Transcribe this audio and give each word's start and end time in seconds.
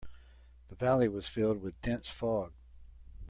The 0.69 0.75
valley 0.75 1.07
was 1.07 1.27
filled 1.27 1.61
with 1.61 1.79
dense 1.83 2.07
fog. 2.07 2.53